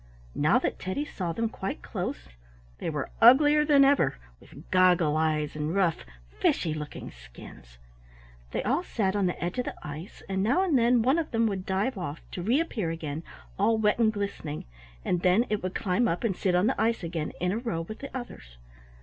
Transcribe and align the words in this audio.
Now 0.33 0.57
that 0.57 0.79
Teddy 0.79 1.05
saw 1.05 1.31
them 1.31 1.47
quite 1.47 1.83
close 1.83 2.29
they 2.79 2.89
were 2.89 3.11
uglier 3.21 3.63
than 3.63 3.85
ever, 3.85 4.17
with 4.39 4.67
goggle 4.71 5.15
eyes, 5.15 5.55
and 5.55 5.75
rough, 5.75 6.05
fishy 6.39 6.73
looking 6.73 7.11
skins. 7.11 7.77
They 8.49 8.63
all 8.63 8.81
sat 8.81 9.15
on 9.15 9.27
the 9.27 9.39
edge 9.43 9.59
of 9.59 9.65
the 9.65 9.75
ice, 9.87 10.23
and 10.27 10.41
now 10.41 10.63
and 10.63 10.75
then 10.75 11.03
one 11.03 11.19
of 11.19 11.29
them 11.29 11.45
would 11.45 11.67
dive 11.67 11.99
off, 11.99 12.19
to 12.31 12.41
reappear 12.41 12.89
again, 12.89 13.21
all 13.59 13.77
wet 13.77 13.99
and 13.99 14.11
glistening, 14.11 14.65
and 15.05 15.21
then 15.21 15.45
it 15.51 15.61
would 15.61 15.75
climb 15.75 16.07
up 16.07 16.23
and 16.23 16.35
sit 16.35 16.55
on 16.55 16.65
the 16.65 16.81
ice 16.81 17.03
again 17.03 17.31
in 17.39 17.51
a 17.51 17.59
row 17.59 17.81
with 17.81 17.99
the 17.99 18.09
others. 18.17 18.57